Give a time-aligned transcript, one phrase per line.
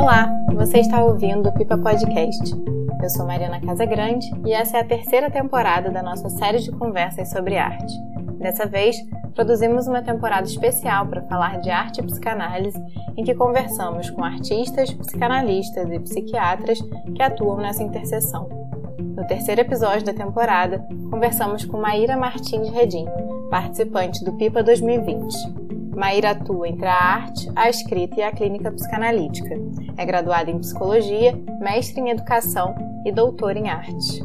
[0.00, 2.54] Olá, você está ouvindo o Pipa Podcast.
[3.02, 7.30] Eu sou Mariana Casagrande e essa é a terceira temporada da nossa série de conversas
[7.30, 7.92] sobre arte.
[8.38, 8.96] Dessa vez,
[9.34, 12.82] produzimos uma temporada especial para falar de arte e psicanálise,
[13.14, 16.80] em que conversamos com artistas, psicanalistas e psiquiatras
[17.14, 18.48] que atuam nessa interseção.
[18.98, 23.04] No terceiro episódio da temporada, conversamos com Maíra Martins Redim,
[23.50, 25.59] participante do PIPA 2020.
[26.00, 29.54] Maíra atua entre a arte, a escrita e a clínica psicanalítica.
[29.98, 34.22] É graduada em psicologia, mestre em educação e doutora em arte.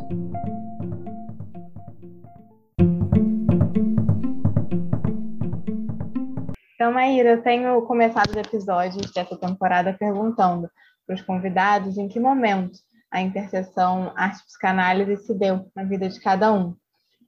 [6.76, 10.70] Então, Maíra, eu tenho começado os episódios dessa temporada perguntando
[11.06, 12.80] para os convidados em que momento
[13.12, 16.74] a interseção arte-psicanálise se deu na vida de cada um.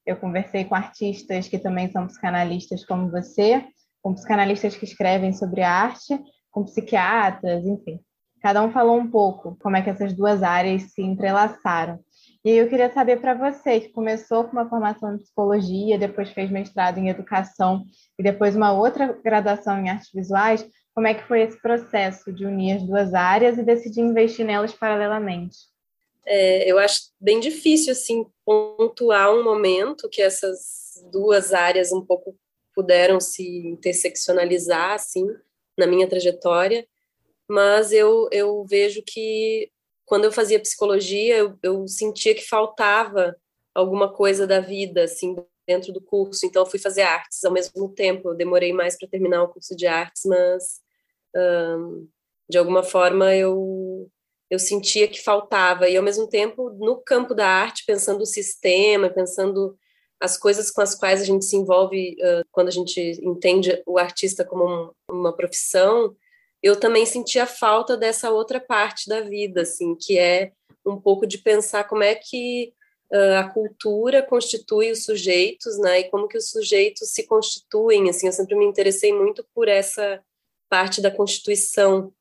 [0.06, 3.62] Eu conversei com artistas que também são psicanalistas como você,
[4.02, 6.20] com psicanalistas que escrevem sobre arte,
[6.52, 8.00] com psiquiatras, enfim.
[8.42, 12.00] Cada um falou um pouco como é que essas duas áreas se entrelaçaram.
[12.46, 16.50] E eu queria saber para você, que começou com uma formação em psicologia, depois fez
[16.50, 17.84] mestrado em educação
[18.18, 22.46] e depois uma outra graduação em artes visuais, como é que foi esse processo de
[22.46, 25.58] unir as duas áreas e decidir investir nelas paralelamente?
[26.26, 32.36] É, eu acho bem difícil assim pontuar um momento que essas duas áreas um pouco
[32.78, 35.26] puderam se interseccionalizar, assim,
[35.76, 36.88] na minha trajetória,
[37.50, 39.72] mas eu, eu vejo que
[40.06, 43.36] quando eu fazia psicologia, eu, eu sentia que faltava
[43.74, 47.90] alguma coisa da vida, assim, dentro do curso, então eu fui fazer artes ao mesmo
[47.90, 50.80] tempo, eu demorei mais para terminar o curso de artes, mas
[51.36, 52.08] um,
[52.48, 54.08] de alguma forma eu
[54.50, 55.90] eu sentia que faltava.
[55.90, 59.78] E ao mesmo tempo no campo da arte pensando o sistema pensando
[60.20, 63.98] as coisas com as quais a gente se envolve uh, quando a gente entende o
[63.98, 66.16] artista como um, uma profissão,
[66.62, 70.52] eu também sentia falta dessa outra parte da vida, assim, que é
[70.86, 72.74] um pouco de pensar como é que
[73.12, 78.28] uh, a cultura constitui os sujeitos, né, e como que os sujeitos se constituem, assim,
[78.28, 80.22] eu sempre me interessei muito por essa
[80.70, 82.12] parte da constituição,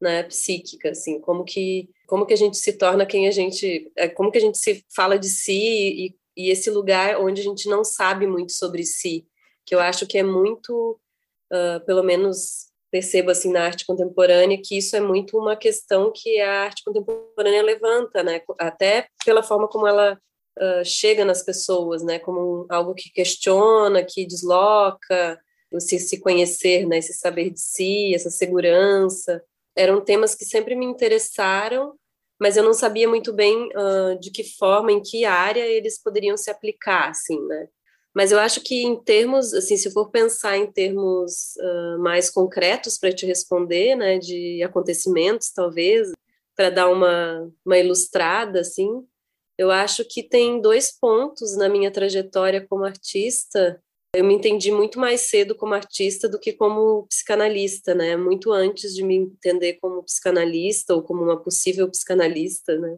[0.00, 4.08] né, psíquica, assim, como que como que a gente se torna quem a gente, é,
[4.08, 7.68] como que a gente se fala de si e e esse lugar onde a gente
[7.68, 9.26] não sabe muito sobre si,
[9.64, 10.98] que eu acho que é muito,
[11.52, 16.40] uh, pelo menos percebo assim na arte contemporânea, que isso é muito uma questão que
[16.40, 18.40] a arte contemporânea levanta, né?
[18.58, 20.16] Até pela forma como ela
[20.58, 22.20] uh, chega nas pessoas, né?
[22.20, 25.40] Como algo que questiona, que desloca,
[25.72, 26.98] você se conhecer, né?
[26.98, 29.42] Esse saber de si, essa segurança,
[29.76, 31.94] eram temas que sempre me interessaram
[32.44, 36.36] mas eu não sabia muito bem uh, de que forma, em que área eles poderiam
[36.36, 37.68] se aplicar, assim, né?
[38.14, 42.98] Mas eu acho que em termos, assim, se for pensar em termos uh, mais concretos
[42.98, 46.12] para te responder, né, de acontecimentos, talvez,
[46.54, 48.90] para dar uma, uma ilustrada, assim,
[49.56, 53.82] eu acho que tem dois pontos na minha trajetória como artista
[54.14, 58.16] eu me entendi muito mais cedo como artista do que como psicanalista, né?
[58.16, 62.96] Muito antes de me entender como psicanalista ou como uma possível psicanalista, né?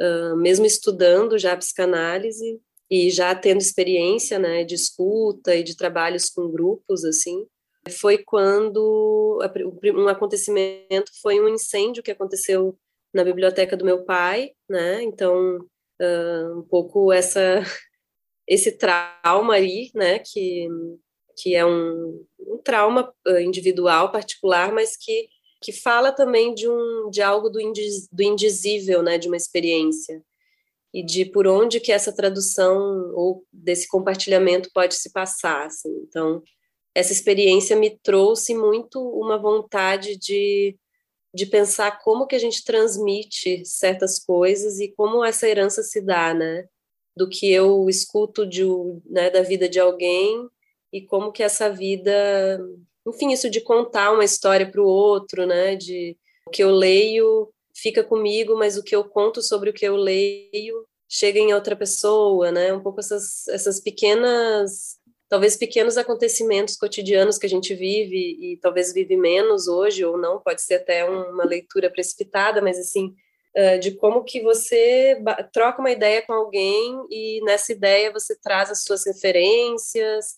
[0.00, 6.28] Uh, mesmo estudando já psicanálise e já tendo experiência, né, de escuta e de trabalhos
[6.28, 7.46] com grupos, assim,
[7.90, 9.38] foi quando
[9.94, 12.76] um acontecimento foi um incêndio que aconteceu
[13.14, 15.02] na biblioteca do meu pai, né?
[15.02, 15.58] Então,
[16.00, 17.62] uh, um pouco essa
[18.52, 20.68] esse trauma aí, né, que,
[21.38, 25.26] que é um, um trauma individual particular, mas que,
[25.62, 30.22] que fala também de, um, de algo do, indiz, do indizível, né, de uma experiência,
[30.92, 32.76] e de por onde que essa tradução
[33.14, 35.88] ou desse compartilhamento pode se passar, assim.
[36.06, 36.42] Então,
[36.94, 40.76] essa experiência me trouxe muito uma vontade de,
[41.34, 46.34] de pensar como que a gente transmite certas coisas e como essa herança se dá,
[46.34, 46.68] né?
[47.16, 48.62] Do que eu escuto de,
[49.06, 50.48] né, da vida de alguém
[50.92, 52.60] e como que essa vida,
[53.06, 56.16] enfim, isso de contar uma história para o outro, né, de
[56.46, 59.96] o que eu leio fica comigo, mas o que eu conto sobre o que eu
[59.96, 64.98] leio chega em outra pessoa, né, um pouco essas, essas pequenas,
[65.28, 70.40] talvez pequenos acontecimentos cotidianos que a gente vive e talvez vive menos hoje ou não,
[70.40, 73.14] pode ser até uma leitura precipitada, mas assim,
[73.80, 75.22] de como que você
[75.52, 80.36] troca uma ideia com alguém e nessa ideia você traz as suas referências,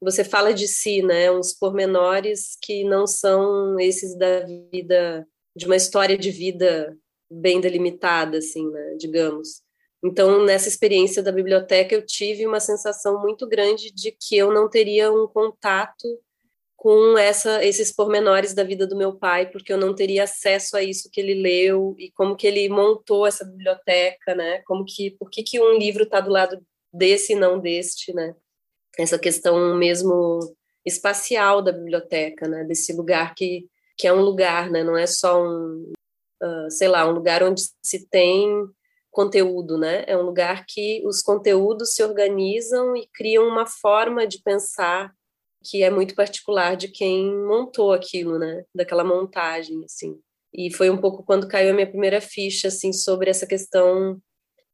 [0.00, 4.40] você fala de si, né, uns pormenores que não são esses da
[4.70, 6.96] vida, de uma história de vida
[7.30, 9.62] bem delimitada, assim, né, digamos.
[10.04, 14.68] Então, nessa experiência da biblioteca, eu tive uma sensação muito grande de que eu não
[14.68, 16.20] teria um contato
[16.84, 20.82] com essa, esses pormenores da vida do meu pai, porque eu não teria acesso a
[20.82, 24.60] isso que ele leu e como que ele montou essa biblioteca, né?
[24.66, 28.34] Como que, por que, que um livro está do lado desse e não deste, né?
[28.98, 30.38] Essa questão mesmo
[30.84, 32.64] espacial da biblioteca, né?
[32.64, 33.66] Desse lugar que,
[33.96, 34.84] que é um lugar, né?
[34.84, 35.90] Não é só um,
[36.42, 38.46] uh, sei lá, um lugar onde se tem
[39.10, 40.04] conteúdo, né?
[40.06, 45.14] É um lugar que os conteúdos se organizam e criam uma forma de pensar
[45.64, 48.64] que é muito particular de quem montou aquilo, né?
[48.74, 50.18] Daquela montagem, assim.
[50.52, 54.20] E foi um pouco quando caiu a minha primeira ficha, assim, sobre essa questão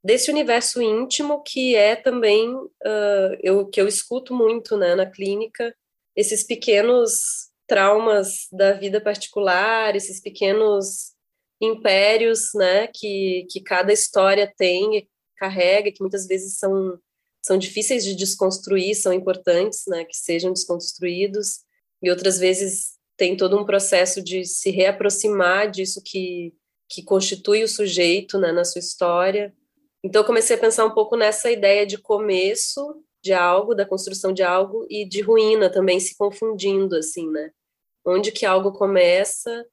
[0.02, 5.74] desse universo íntimo que é também uh, eu que eu escuto muito, né, na clínica,
[6.16, 11.12] esses pequenos traumas da vida particular, esses pequenos
[11.60, 16.98] impérios, né, que que cada história tem carrega, que muitas vezes são
[17.42, 21.60] são difíceis de desconstruir, são importantes, né, que sejam desconstruídos,
[22.02, 26.54] e outras vezes tem todo um processo de se reaproximar disso que,
[26.88, 29.54] que constitui o sujeito, né, na sua história.
[30.02, 34.32] Então, eu comecei a pensar um pouco nessa ideia de começo de algo, da construção
[34.32, 37.50] de algo, e de ruína também se confundindo, assim, né?
[38.06, 39.66] Onde que algo começa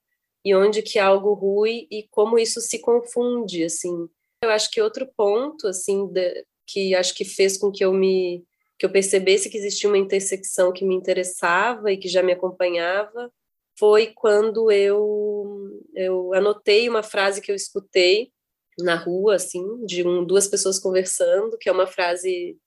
[0.44, 4.10] e onde que algo rui e como isso se confunde, assim.
[4.44, 8.44] Eu acho que outro ponto, assim, de, que acho que fez com que eu me
[8.78, 13.32] que eu percebesse que existia uma intersecção que me interessava e que já me acompanhava
[13.80, 18.32] foi quando eu eu anotei uma frase que eu escutei
[18.78, 22.58] na rua assim de um, duas pessoas conversando que é uma frase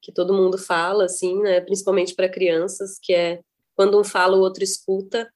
[0.00, 3.40] que todo mundo fala assim né principalmente para crianças que é
[3.74, 5.28] quando um fala o outro escuta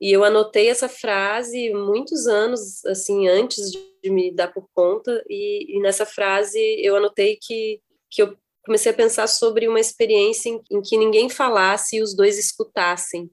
[0.00, 5.24] e eu anotei essa frase muitos anos assim antes de me dar por conta.
[5.28, 10.48] E, e nessa frase eu anotei que que eu comecei a pensar sobre uma experiência
[10.48, 13.30] em, em, que ninguém falasse e os dois escutassem.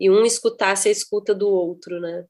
[0.00, 2.24] E um escutasse a escuta do outro, né?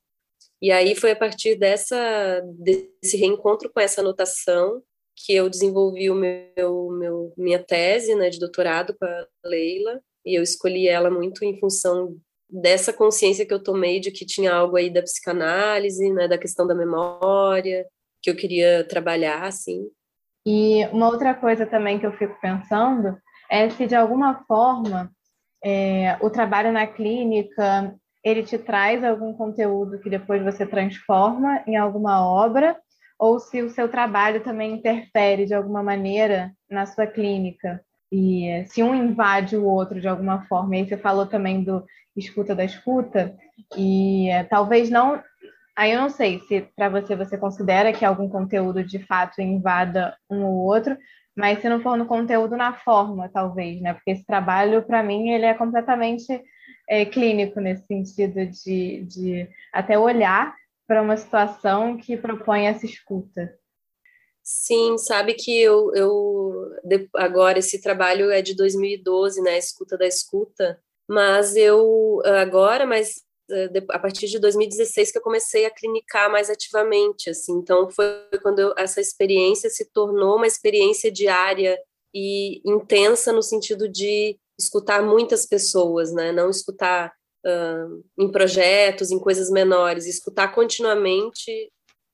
[0.60, 4.82] E aí foi a partir dessa desse reencontro com essa anotação
[5.16, 10.00] que eu desenvolvi o meu, meu minha tese, né, de doutorado com a Leila.
[10.24, 12.16] E eu escolhi ela muito em função
[12.52, 16.66] dessa consciência que eu tomei de que tinha algo aí da psicanálise, né, da questão
[16.66, 17.86] da memória,
[18.20, 19.88] que eu queria trabalhar, assim.
[20.46, 23.16] E uma outra coisa também que eu fico pensando
[23.50, 25.10] é se de alguma forma
[25.64, 27.94] é, o trabalho na clínica
[28.24, 32.78] ele te traz algum conteúdo que depois você transforma em alguma obra,
[33.18, 37.84] ou se o seu trabalho também interfere de alguma maneira na sua clínica.
[38.12, 41.82] E se um invade o outro de alguma forma, e aí você falou também do
[42.14, 43.34] escuta da escuta,
[43.74, 45.22] e é, talvez não.
[45.74, 50.14] Aí eu não sei se para você você considera que algum conteúdo de fato invada
[50.30, 50.94] um ou outro,
[51.34, 53.94] mas se não for no conteúdo, na forma, talvez, né?
[53.94, 56.42] Porque esse trabalho, para mim, ele é completamente
[56.86, 60.54] é, clínico nesse sentido de, de até olhar
[60.86, 63.54] para uma situação que propõe essa escuta.
[64.54, 66.70] Sim, sabe que eu, eu
[67.14, 70.78] agora esse trabalho é de 2012, né, escuta da escuta,
[71.08, 76.50] mas eu agora, mas eh, a partir de 2016 que eu comecei a clinicar mais
[76.50, 78.06] ativamente, assim, então foi
[78.42, 81.78] quando eu, essa experiência se tornou uma experiência diária
[82.14, 87.10] e intensa no sentido de escutar muitas pessoas, né, não escutar
[87.44, 91.72] uh, em projetos, em coisas menores, escutar continuamente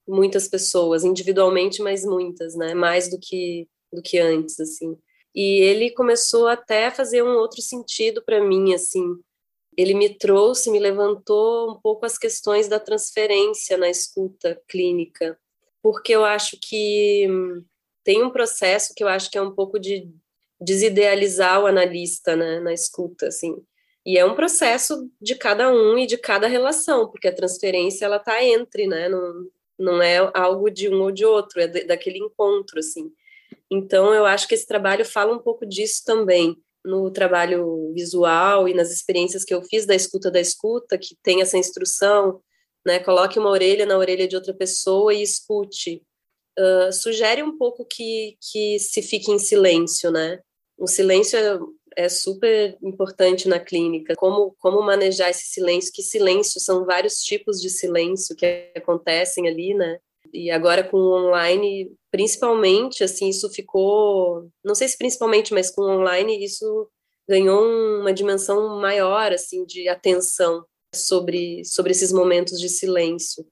[0.09, 2.75] muitas pessoas, individualmente, mas muitas, né?
[2.75, 4.97] Mais do que do que antes, assim.
[5.35, 9.17] E ele começou até a fazer um outro sentido para mim, assim.
[9.77, 15.38] Ele me trouxe, me levantou um pouco as questões da transferência na escuta clínica,
[15.83, 17.27] porque eu acho que
[18.05, 20.11] tem um processo que eu acho que é um pouco de
[20.61, 23.57] desidealizar o analista, né, na escuta, assim.
[24.05, 28.19] E é um processo de cada um e de cada relação, porque a transferência ela
[28.19, 29.47] tá entre, né, não,
[29.78, 33.12] não é algo de um ou de outro, é daquele encontro, assim.
[33.70, 38.75] Então, eu acho que esse trabalho fala um pouco disso também, no trabalho visual e
[38.75, 42.40] nas experiências que eu fiz da escuta da escuta, que tem essa instrução,
[42.87, 46.02] né, coloque uma orelha na orelha de outra pessoa e escute.
[46.58, 50.40] Uh, sugere um pouco que, que se fique em silêncio, né?
[50.76, 51.38] O silêncio
[51.99, 54.14] é super importante na clínica.
[54.14, 55.93] Como, como manejar esse silêncio?
[55.93, 56.61] Que silêncio?
[56.61, 59.99] São vários tipos de silêncio que acontecem ali, né?
[60.33, 65.83] E agora com o online, principalmente, assim, isso ficou, não sei se principalmente, mas com
[65.83, 66.88] o online isso
[67.28, 67.64] ganhou
[68.00, 70.64] uma dimensão maior, assim, de atenção
[70.95, 73.45] sobre, sobre esses momentos de silêncio.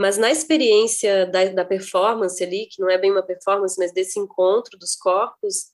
[0.00, 4.18] Mas na experiência da, da performance ali, que não é bem uma performance, mas desse
[4.18, 5.73] encontro dos corpos,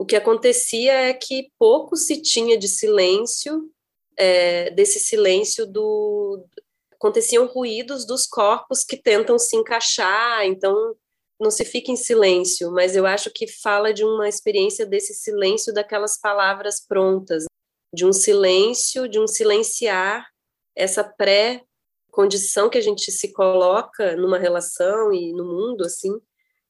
[0.00, 3.70] o que acontecia é que pouco se tinha de silêncio
[4.16, 6.42] é, desse silêncio do
[6.94, 10.96] aconteciam ruídos dos corpos que tentam se encaixar, então
[11.38, 15.70] não se fica em silêncio, mas eu acho que fala de uma experiência desse silêncio
[15.70, 17.44] daquelas palavras prontas,
[17.92, 20.26] de um silêncio, de um silenciar
[20.74, 26.18] essa pré-condição que a gente se coloca numa relação e no mundo, assim,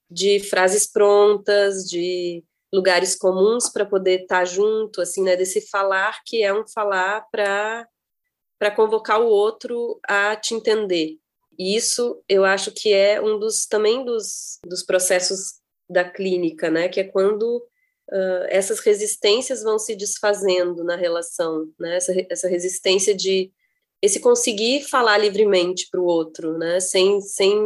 [0.09, 6.21] de frases prontas, de lugares comuns para poder estar tá junto, assim, né, desse falar
[6.25, 7.87] que é um falar para
[8.57, 11.17] para convocar o outro a te entender.
[11.57, 15.59] E isso eu acho que é um dos também dos, dos processos
[15.89, 21.97] da clínica, né, que é quando uh, essas resistências vão se desfazendo na relação, né,
[21.97, 23.51] essa, essa resistência de
[23.99, 27.59] esse conseguir falar livremente para o outro, né, sem, sem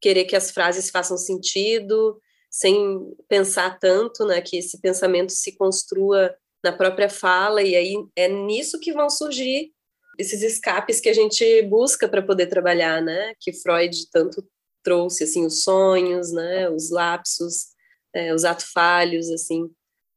[0.00, 2.20] querer que as frases façam sentido,
[2.52, 8.28] sem pensar tanto, né, que esse pensamento se construa na própria fala, e aí é
[8.28, 9.72] nisso que vão surgir
[10.18, 14.46] esses escapes que a gente busca para poder trabalhar, né, que Freud tanto
[14.84, 17.68] trouxe, assim, os sonhos, né, os lapsos,
[18.14, 19.70] é, os atos falhos, assim.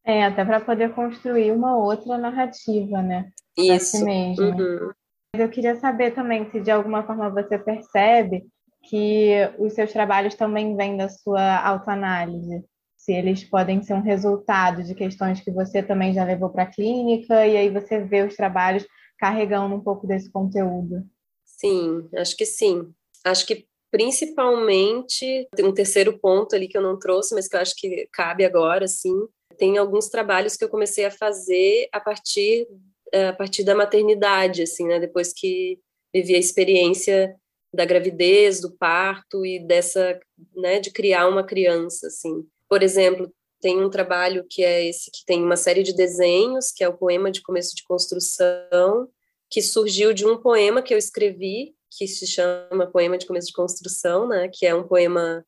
[0.03, 3.31] É, até para poder construir uma outra narrativa, né?
[3.57, 3.97] Isso.
[3.97, 4.43] Si mesmo.
[4.43, 4.91] Uhum.
[5.33, 8.45] Eu queria saber também se de alguma forma você percebe
[8.89, 12.63] que os seus trabalhos também vêm da sua autoanálise,
[12.97, 16.71] se eles podem ser um resultado de questões que você também já levou para a
[16.71, 18.85] clínica e aí você vê os trabalhos
[19.19, 21.03] carregando um pouco desse conteúdo.
[21.43, 22.91] Sim, acho que sim.
[23.23, 27.61] Acho que principalmente tem um terceiro ponto ali que eu não trouxe, mas que eu
[27.61, 29.15] acho que cabe agora, sim.
[29.57, 32.67] Tem alguns trabalhos que eu comecei a fazer a partir
[33.13, 34.99] a partir da maternidade, assim, né?
[34.99, 35.79] Depois que
[36.13, 37.35] vivi a experiência
[37.75, 40.19] da gravidez, do parto e dessa,
[40.55, 42.45] né, de criar uma criança, assim.
[42.69, 46.83] Por exemplo, tem um trabalho que é esse que tem uma série de desenhos, que
[46.83, 49.09] é o poema de começo de construção,
[49.49, 53.53] que surgiu de um poema que eu escrevi, que se chama Poema de Começo de
[53.53, 55.45] Construção, né, que é um poema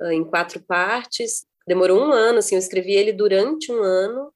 [0.00, 1.44] uh, em quatro partes.
[1.66, 4.32] Demorou um ano, assim, eu escrevi ele durante um ano,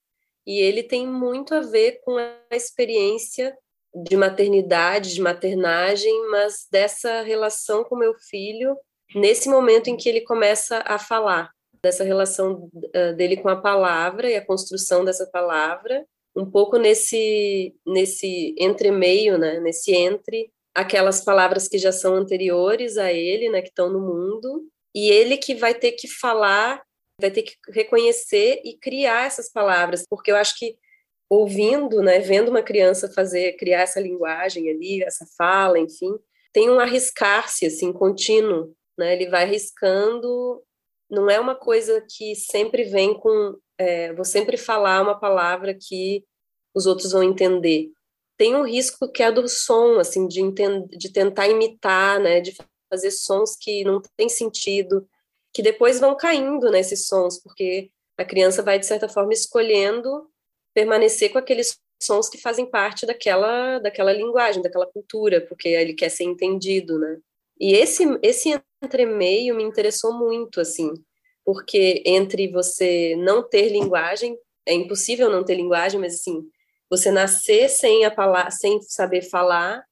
[0.47, 3.57] e ele tem muito a ver com a experiência
[3.95, 8.77] de maternidade, de maternagem, mas dessa relação com meu filho,
[9.15, 11.51] nesse momento em que ele começa a falar,
[11.83, 16.05] dessa relação uh, dele com a palavra e a construção dessa palavra,
[16.37, 23.13] um pouco nesse nesse entremeio, né, nesse entre aquelas palavras que já são anteriores a
[23.13, 26.83] ele, né, que estão no mundo, e ele que vai ter que falar,
[27.21, 30.77] vai ter que reconhecer e criar essas palavras, porque eu acho que
[31.29, 36.13] ouvindo, né, vendo uma criança fazer, criar essa linguagem ali, essa fala, enfim,
[36.53, 39.15] tem um arriscar-se assim contínuo, né?
[39.15, 40.63] Ele vai arriscando,
[41.11, 46.25] não é uma coisa que sempre vem com, é, vou sempre falar uma palavra que
[46.75, 47.91] os outros vão entender.
[48.37, 50.41] Tem um risco que é do som, assim, de,
[50.91, 52.55] de tentar imitar, né, de
[52.91, 55.09] fazer sons que não têm sentido,
[55.53, 60.29] que depois vão caindo nesses sons, porque a criança vai de certa forma escolhendo
[60.75, 66.11] permanecer com aqueles sons que fazem parte daquela daquela linguagem, daquela cultura, porque ele quer
[66.11, 67.19] ser entendido, né?
[67.61, 70.93] E esse esse entremeio me interessou muito, assim,
[71.45, 76.43] porque entre você não ter linguagem, é impossível não ter linguagem, mas assim,
[76.91, 79.85] você nascer sem a palavra, sem saber falar,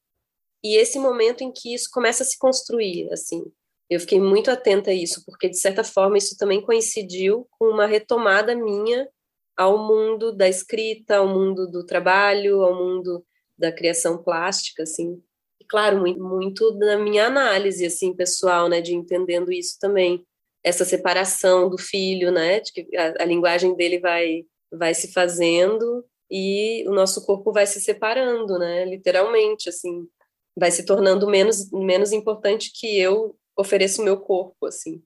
[0.64, 3.44] e esse momento em que isso começa a se construir, assim.
[3.90, 7.86] Eu fiquei muito atenta a isso, porque de certa forma isso também coincidiu com uma
[7.86, 9.08] retomada minha
[9.56, 13.24] ao mundo da escrita, ao mundo do trabalho, ao mundo
[13.56, 15.22] da criação plástica, assim.
[15.60, 20.24] E, claro, muito, muito da minha análise, assim, pessoal, né, de entendendo isso também.
[20.64, 26.04] Essa separação do filho, né, de que a, a linguagem dele vai, vai se fazendo
[26.30, 30.06] e o nosso corpo vai se separando, né, literalmente, assim.
[30.56, 35.02] Vai se tornando menos, menos importante que eu ofereço o meu corpo, assim.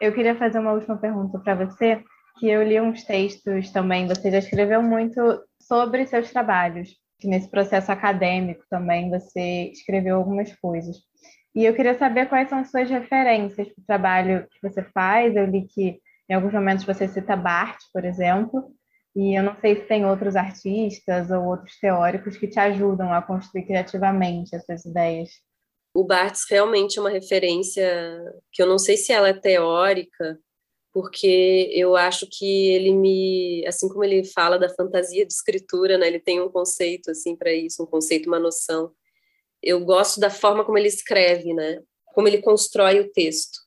[0.00, 2.02] Eu queria fazer uma última pergunta para você
[2.38, 5.20] que eu li uns textos também, você já escreveu muito
[5.60, 10.96] sobre seus trabalhos, que nesse processo acadêmico também você escreveu algumas coisas.
[11.54, 15.36] E eu queria saber quais são suas referências para o trabalho que você faz.
[15.36, 18.72] Eu li que em alguns momentos você cita Barthes, por exemplo,
[19.14, 23.22] e eu não sei se tem outros artistas ou outros teóricos que te ajudam a
[23.22, 25.30] construir criativamente essas ideias.
[25.94, 27.88] O Barthes realmente é uma referência
[28.52, 30.36] que eu não sei se ela é teórica,
[30.94, 36.06] porque eu acho que ele me, assim como ele fala da fantasia de escritura, né,
[36.06, 38.92] ele tem um conceito assim para isso, um conceito, uma noção.
[39.60, 41.82] Eu gosto da forma como ele escreve, né,
[42.14, 43.58] como ele constrói o texto.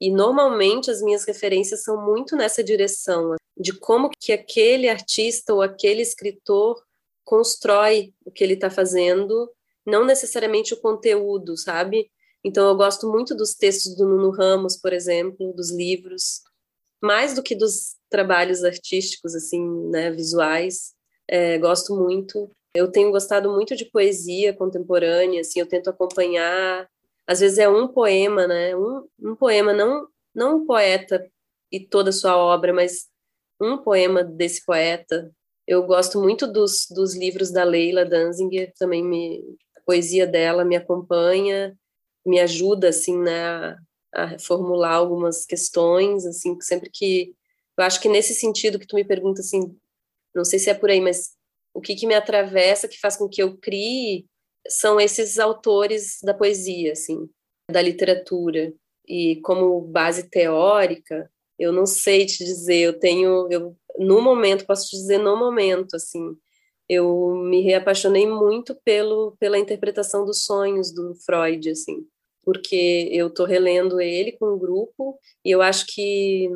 [0.00, 5.62] E normalmente as minhas referências são muito nessa direção de como que aquele artista ou
[5.62, 6.80] aquele escritor
[7.24, 9.50] constrói o que ele está fazendo,
[9.84, 12.08] não necessariamente o conteúdo, sabe?
[12.44, 16.42] Então eu gosto muito dos textos do Nuno Ramos, por exemplo, dos livros,
[17.02, 20.94] mais do que dos trabalhos artísticos, assim, né, visuais.
[21.28, 22.50] É, gosto muito.
[22.74, 26.88] Eu tenho gostado muito de poesia contemporânea, assim, eu tento acompanhar.
[27.26, 28.76] Às vezes é um poema, né?
[28.76, 31.24] Um, um poema, não, não um poeta
[31.70, 33.08] e toda a sua obra, mas
[33.60, 35.30] um poema desse poeta.
[35.66, 39.40] Eu gosto muito dos, dos livros da Leila Danzinger, também me,
[39.76, 41.76] a poesia dela me acompanha,
[42.26, 43.76] me ajuda, assim, né,
[44.14, 47.34] a, formular algumas questões, assim, sempre que
[47.78, 49.74] eu acho que nesse sentido que tu me pergunta assim,
[50.34, 51.30] não sei se é por aí, mas
[51.72, 54.26] o que, que me atravessa, que faz com que eu crie,
[54.68, 57.28] são esses autores da poesia, assim,
[57.70, 58.72] da literatura.
[59.08, 64.88] E como base teórica, eu não sei te dizer, eu tenho, eu no momento, posso
[64.88, 66.36] te dizer no momento, assim,
[66.88, 72.06] eu me reapaixonei muito pelo, pela interpretação dos sonhos do Freud, assim,
[72.44, 76.48] porque eu estou relendo ele com o um grupo e eu acho que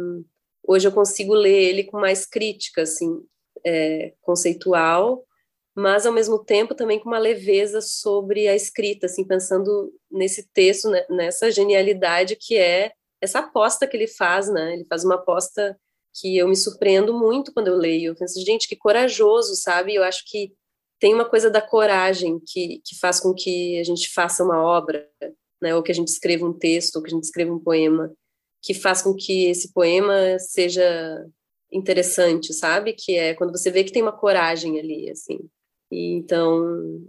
[0.66, 3.22] hoje eu consigo ler ele com mais crítica, assim,
[3.64, 5.24] é, conceitual,
[5.74, 10.88] mas ao mesmo tempo também com uma leveza sobre a escrita, assim, pensando nesse texto,
[10.88, 14.74] né, nessa genialidade que é essa aposta que ele faz, né?
[14.74, 15.76] Ele faz uma aposta
[16.14, 18.12] que eu me surpreendo muito quando eu leio.
[18.12, 19.94] Eu penso, gente, que corajoso, sabe?
[19.94, 20.52] Eu acho que
[21.00, 25.08] tem uma coisa da coragem que, que faz com que a gente faça uma obra,
[25.64, 25.74] né?
[25.74, 28.12] Ou que a gente escreva um texto, ou que a gente escreva um poema,
[28.62, 31.26] que faz com que esse poema seja
[31.72, 32.92] interessante, sabe?
[32.92, 35.40] Que é quando você vê que tem uma coragem ali, assim.
[35.90, 36.62] E, então,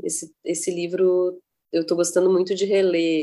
[0.03, 1.37] esse, esse livro
[1.71, 3.21] eu estou gostando muito de reler.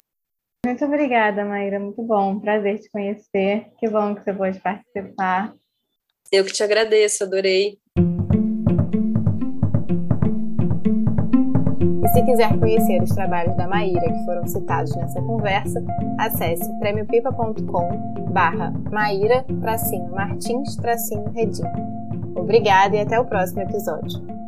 [0.66, 1.80] Muito obrigada, Maíra.
[1.80, 2.38] Muito bom.
[2.38, 3.66] Prazer te conhecer.
[3.78, 5.54] Que bom que você pôde participar.
[6.30, 7.78] Eu que te agradeço, adorei.
[12.22, 15.82] Se quiser conhecer os trabalhos da Maíra que foram citados nessa conversa,
[16.18, 19.44] acesse prêmiopipa.com barra Maíra
[20.08, 20.76] Martins
[21.34, 21.64] Redim.
[22.36, 24.41] Obrigada e até o próximo episódio.